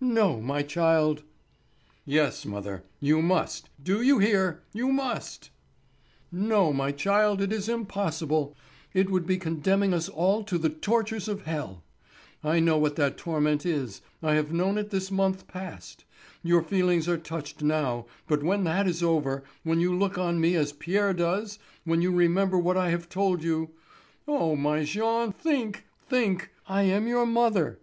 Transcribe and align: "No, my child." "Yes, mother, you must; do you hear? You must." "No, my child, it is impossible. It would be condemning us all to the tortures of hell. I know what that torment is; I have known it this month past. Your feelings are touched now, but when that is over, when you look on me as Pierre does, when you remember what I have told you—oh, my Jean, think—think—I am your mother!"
"No, 0.00 0.40
my 0.40 0.64
child." 0.64 1.22
"Yes, 2.04 2.44
mother, 2.44 2.82
you 2.98 3.22
must; 3.22 3.68
do 3.80 4.02
you 4.02 4.18
hear? 4.18 4.64
You 4.72 4.88
must." 4.88 5.50
"No, 6.32 6.72
my 6.72 6.90
child, 6.90 7.40
it 7.40 7.52
is 7.52 7.68
impossible. 7.68 8.56
It 8.92 9.10
would 9.10 9.26
be 9.28 9.38
condemning 9.38 9.94
us 9.94 10.08
all 10.08 10.42
to 10.42 10.58
the 10.58 10.70
tortures 10.70 11.28
of 11.28 11.42
hell. 11.44 11.84
I 12.42 12.58
know 12.58 12.76
what 12.76 12.96
that 12.96 13.16
torment 13.16 13.64
is; 13.64 14.02
I 14.24 14.34
have 14.34 14.50
known 14.52 14.76
it 14.76 14.90
this 14.90 15.12
month 15.12 15.46
past. 15.46 16.04
Your 16.42 16.64
feelings 16.64 17.08
are 17.08 17.16
touched 17.16 17.62
now, 17.62 18.06
but 18.26 18.42
when 18.42 18.64
that 18.64 18.88
is 18.88 19.04
over, 19.04 19.44
when 19.62 19.78
you 19.78 19.94
look 19.96 20.18
on 20.18 20.40
me 20.40 20.56
as 20.56 20.72
Pierre 20.72 21.14
does, 21.14 21.60
when 21.84 22.02
you 22.02 22.10
remember 22.10 22.58
what 22.58 22.76
I 22.76 22.90
have 22.90 23.08
told 23.08 23.44
you—oh, 23.44 24.56
my 24.56 24.82
Jean, 24.82 25.30
think—think—I 25.30 26.82
am 26.82 27.06
your 27.06 27.24
mother!" 27.24 27.78